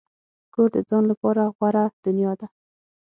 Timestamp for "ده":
2.39-2.47